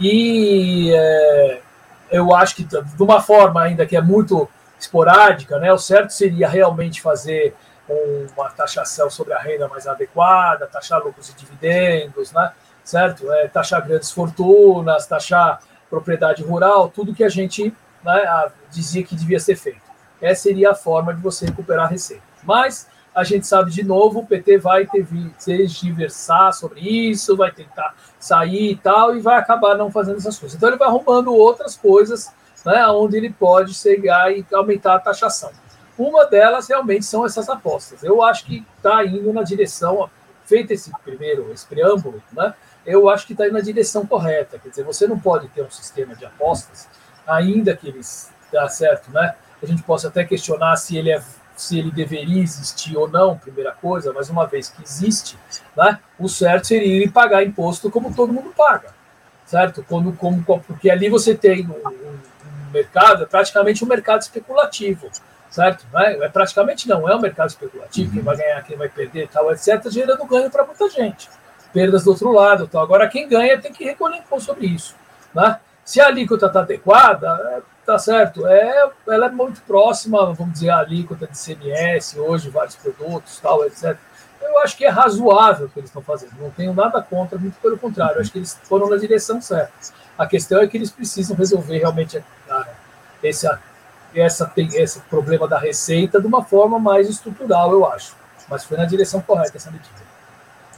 E 0.00 0.90
é, 0.94 1.60
eu 2.10 2.34
acho 2.34 2.56
que, 2.56 2.64
de 2.64 3.02
uma 3.02 3.20
forma 3.20 3.60
ainda 3.60 3.84
que 3.84 3.96
é 3.96 4.00
muito 4.00 4.48
esporádica, 4.80 5.58
né, 5.58 5.72
o 5.72 5.78
certo 5.78 6.10
seria 6.10 6.48
realmente 6.48 7.02
fazer 7.02 7.54
uma 8.36 8.50
taxação 8.50 9.10
sobre 9.10 9.32
a 9.32 9.38
renda 9.38 9.68
mais 9.68 9.86
adequada, 9.86 10.66
taxar 10.66 11.02
lucros 11.02 11.30
e 11.30 11.34
dividendos, 11.34 12.32
né, 12.32 12.52
certo? 12.84 13.30
É, 13.32 13.48
taxar 13.48 13.86
grandes 13.86 14.10
fortunas, 14.10 15.06
taxar 15.06 15.60
propriedade 15.88 16.42
rural, 16.42 16.88
tudo 16.88 17.14
que 17.14 17.24
a 17.24 17.28
gente 17.28 17.74
né, 18.04 18.50
dizia 18.70 19.02
que 19.02 19.16
devia 19.16 19.40
ser 19.40 19.56
feito. 19.56 19.80
Essa 20.20 20.42
seria 20.42 20.72
a 20.72 20.74
forma 20.74 21.14
de 21.14 21.20
você 21.20 21.46
recuperar 21.46 21.86
a 21.86 21.88
receita. 21.88 22.22
Mas 22.42 22.88
a 23.14 23.24
gente 23.24 23.46
sabe 23.46 23.70
de 23.70 23.82
novo, 23.82 24.20
o 24.20 24.26
PT 24.26 24.58
vai 24.58 24.86
ter 24.86 25.06
diversar 25.66 26.52
sobre 26.52 26.80
isso, 26.80 27.36
vai 27.36 27.50
tentar 27.50 27.94
sair 28.18 28.72
e 28.72 28.76
tal, 28.76 29.16
e 29.16 29.20
vai 29.20 29.38
acabar 29.38 29.76
não 29.76 29.90
fazendo 29.90 30.18
essas 30.18 30.38
coisas. 30.38 30.56
Então 30.56 30.68
ele 30.68 30.78
vai 30.78 30.88
arrumando 30.88 31.34
outras 31.34 31.76
coisas, 31.76 32.30
né, 32.64 32.86
onde 32.88 33.16
ele 33.16 33.30
pode 33.30 33.74
chegar 33.74 34.32
e 34.32 34.44
aumentar 34.52 34.96
a 34.96 34.98
taxação. 35.00 35.50
Uma 35.98 36.24
delas 36.26 36.68
realmente 36.68 37.04
são 37.04 37.26
essas 37.26 37.48
apostas. 37.48 38.04
Eu 38.04 38.22
acho 38.22 38.44
que 38.44 38.64
está 38.76 39.04
indo 39.04 39.32
na 39.32 39.42
direção, 39.42 40.08
feito 40.44 40.72
esse 40.72 40.92
primeiro, 41.04 41.50
esse 41.52 41.66
preâmbulo, 41.66 42.22
né, 42.32 42.54
eu 42.86 43.08
acho 43.08 43.26
que 43.26 43.32
está 43.32 43.46
indo 43.46 43.54
na 43.54 43.60
direção 43.60 44.06
correta. 44.06 44.58
Quer 44.58 44.68
dizer, 44.68 44.84
você 44.84 45.06
não 45.06 45.18
pode 45.18 45.48
ter 45.48 45.62
um 45.62 45.70
sistema 45.70 46.14
de 46.14 46.24
apostas, 46.24 46.88
ainda 47.26 47.76
que 47.76 47.88
ele 47.88 48.00
dá 48.52 48.68
certo, 48.68 49.10
né? 49.10 49.34
A 49.62 49.66
gente 49.66 49.82
possa 49.82 50.08
até 50.08 50.24
questionar 50.24 50.76
se 50.76 50.96
ele 50.96 51.10
é 51.10 51.20
se 51.58 51.76
ele 51.76 51.90
deveria 51.90 52.40
existir 52.40 52.96
ou 52.96 53.08
não, 53.08 53.36
primeira 53.36 53.72
coisa, 53.72 54.12
mas 54.12 54.30
uma 54.30 54.46
vez 54.46 54.68
que 54.68 54.80
existe, 54.80 55.36
né, 55.76 55.98
o 56.16 56.28
certo 56.28 56.68
seria 56.68 56.94
ele 56.94 57.10
pagar 57.10 57.42
imposto 57.42 57.90
como 57.90 58.14
todo 58.14 58.32
mundo 58.32 58.54
paga, 58.56 58.94
certo? 59.44 59.82
Como, 59.82 60.14
como, 60.16 60.40
porque 60.44 60.88
ali 60.88 61.08
você 61.08 61.34
tem 61.34 61.66
um, 61.66 61.88
um 61.88 62.70
mercado, 62.72 63.24
é 63.24 63.26
praticamente 63.26 63.84
um 63.84 63.88
mercado 63.88 64.20
especulativo, 64.20 65.10
certo? 65.50 65.86
É, 65.96 66.24
é 66.24 66.28
praticamente 66.28 66.88
não, 66.88 67.08
é 67.08 67.14
um 67.14 67.20
mercado 67.20 67.48
especulativo, 67.48 68.12
quem 68.12 68.22
vai 68.22 68.36
ganhar, 68.36 68.62
quem 68.62 68.76
vai 68.76 68.88
perder, 68.88 69.28
tal, 69.28 69.50
etc., 69.52 69.88
gerando 69.90 70.24
ganho 70.26 70.50
para 70.50 70.64
muita 70.64 70.88
gente. 70.88 71.28
Perdas 71.72 72.04
do 72.04 72.10
outro 72.10 72.32
lado, 72.32 72.66
tal. 72.66 72.82
Agora 72.82 73.08
quem 73.08 73.28
ganha 73.28 73.60
tem 73.60 73.72
que 73.72 73.84
recolher 73.84 74.18
imposto 74.18 74.46
sobre 74.46 74.66
isso, 74.66 74.94
né? 75.34 75.60
Se 75.84 76.00
a 76.00 76.06
alíquota 76.06 76.46
está 76.46 76.60
adequada, 76.60 77.62
tá 77.86 77.98
certo. 77.98 78.46
É, 78.46 78.90
ela 79.08 79.26
é 79.26 79.30
muito 79.30 79.62
próxima, 79.62 80.34
vamos 80.34 80.52
dizer, 80.52 80.68
à 80.68 80.80
alíquota 80.80 81.26
de 81.26 81.38
CMS, 81.38 82.14
hoje, 82.18 82.50
vários 82.50 82.76
produtos, 82.76 83.40
tal, 83.40 83.64
etc. 83.64 83.96
Eu 84.42 84.58
acho 84.58 84.76
que 84.76 84.84
é 84.84 84.88
razoável 84.90 85.66
o 85.66 85.68
que 85.70 85.80
eles 85.80 85.88
estão 85.88 86.02
fazendo. 86.02 86.32
Não 86.38 86.50
tenho 86.50 86.74
nada 86.74 87.00
contra, 87.00 87.38
muito 87.38 87.58
pelo 87.60 87.78
contrário. 87.78 88.16
Eu 88.16 88.20
acho 88.20 88.30
que 88.30 88.38
eles 88.38 88.58
foram 88.64 88.88
na 88.90 88.96
direção 88.96 89.40
certa. 89.40 89.72
A 90.18 90.26
questão 90.26 90.60
é 90.60 90.66
que 90.66 90.76
eles 90.76 90.90
precisam 90.90 91.34
resolver 91.34 91.78
realmente 91.78 92.22
esse, 93.22 93.48
essa, 94.14 94.50
esse 94.56 95.00
problema 95.00 95.46
da 95.46 95.58
receita 95.58 96.20
de 96.20 96.26
uma 96.26 96.42
forma 96.42 96.78
mais 96.78 97.08
estrutural, 97.08 97.72
eu 97.72 97.86
acho. 97.86 98.14
Mas 98.48 98.64
foi 98.64 98.76
na 98.76 98.84
direção 98.84 99.20
correta 99.20 99.56
essa 99.56 99.70
medida. 99.70 99.90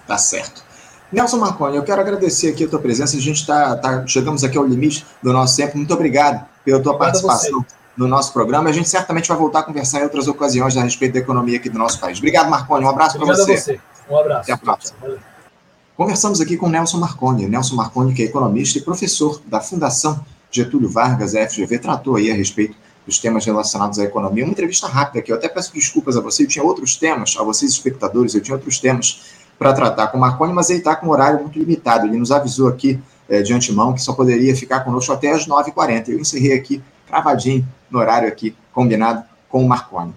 Tá 0.06 0.18
certo. 0.18 0.64
Nelson 1.12 1.38
Marconi, 1.38 1.76
eu 1.76 1.82
quero 1.82 2.00
agradecer 2.00 2.50
aqui 2.50 2.64
a 2.64 2.68
tua 2.68 2.78
presença. 2.78 3.16
A 3.16 3.20
gente 3.20 3.40
está 3.40 3.76
tá, 3.76 4.06
chegamos 4.06 4.44
aqui 4.44 4.56
ao 4.56 4.64
limite 4.64 5.04
do 5.22 5.32
nosso 5.32 5.56
tempo. 5.56 5.76
Muito 5.76 5.92
obrigado 5.92 6.46
pela 6.64 6.80
tua 6.80 6.92
obrigado 6.92 7.12
participação 7.12 7.64
no 7.96 8.06
nosso 8.06 8.32
programa. 8.32 8.70
A 8.70 8.72
gente 8.72 8.88
certamente 8.88 9.28
vai 9.28 9.36
voltar 9.36 9.60
a 9.60 9.62
conversar 9.62 10.00
em 10.00 10.04
outras 10.04 10.28
ocasiões 10.28 10.76
a 10.76 10.82
respeito 10.82 11.14
da 11.14 11.18
economia 11.18 11.58
aqui 11.58 11.68
do 11.68 11.78
nosso 11.78 11.98
país. 11.98 12.18
Obrigado, 12.18 12.48
Marconi. 12.48 12.84
Um 12.84 12.88
abraço 12.88 13.18
para 13.18 13.26
você. 13.26 13.56
você. 13.56 13.80
Um 14.08 14.18
abraço. 14.18 14.42
Até 14.42 14.52
a 14.52 14.58
próxima. 14.58 14.98
Conversamos 15.96 16.40
aqui 16.40 16.56
com 16.56 16.68
Nelson 16.68 16.98
Marconi. 16.98 17.46
Nelson 17.46 17.74
Marconi, 17.74 18.14
que 18.14 18.22
é 18.22 18.26
economista 18.26 18.78
e 18.78 18.82
professor 18.82 19.40
da 19.46 19.60
Fundação 19.60 20.24
Getúlio 20.50 20.88
Vargas, 20.88 21.34
a 21.34 21.46
FGV, 21.48 21.78
tratou 21.78 22.16
aí 22.16 22.30
a 22.30 22.34
respeito 22.34 22.76
dos 23.06 23.18
temas 23.18 23.44
relacionados 23.44 23.98
à 23.98 24.04
economia. 24.04 24.44
Uma 24.44 24.52
entrevista 24.52 24.86
rápida 24.86 25.20
aqui. 25.20 25.32
Eu 25.32 25.36
até 25.36 25.48
peço 25.48 25.72
desculpas 25.72 26.16
a 26.16 26.20
você. 26.20 26.44
Eu 26.44 26.48
tinha 26.48 26.64
outros 26.64 26.96
temas, 26.96 27.36
a 27.38 27.42
vocês 27.42 27.72
espectadores, 27.72 28.34
eu 28.34 28.40
tinha 28.40 28.54
outros 28.54 28.78
temas 28.78 29.22
para 29.58 29.72
tratar 29.72 30.08
com 30.08 30.16
o 30.16 30.20
Marconi, 30.20 30.52
mas 30.52 30.70
ele 30.70 30.78
está 30.78 30.96
com 30.96 31.06
um 31.06 31.10
horário 31.10 31.40
muito 31.40 31.58
limitado. 31.58 32.06
Ele 32.06 32.16
nos 32.16 32.30
avisou 32.30 32.68
aqui 32.68 32.98
é, 33.28 33.42
de 33.42 33.52
antemão 33.52 33.92
que 33.92 34.00
só 34.00 34.12
poderia 34.12 34.56
ficar 34.56 34.80
conosco 34.80 35.12
até 35.12 35.30
as 35.30 35.46
9h40. 35.46 36.08
Eu 36.08 36.20
encerrei 36.20 36.54
aqui, 36.54 36.82
cravadinho, 37.06 37.66
no 37.90 37.98
horário 37.98 38.28
aqui, 38.28 38.56
combinado 38.72 39.24
com 39.48 39.64
o 39.64 39.68
Marconi. 39.68 40.14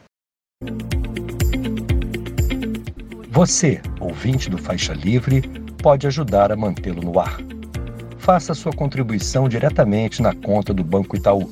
Você, 3.29 3.81
ouvinte 3.99 4.49
do 4.49 4.57
Faixa 4.57 4.93
Livre, 4.93 5.41
pode 5.81 6.07
ajudar 6.07 6.51
a 6.51 6.55
mantê-lo 6.55 7.01
no 7.01 7.19
ar. 7.19 7.38
Faça 8.17 8.53
sua 8.53 8.71
contribuição 8.71 9.49
diretamente 9.49 10.21
na 10.21 10.34
conta 10.34 10.73
do 10.73 10.84
Banco 10.84 11.17
Itaú. 11.17 11.51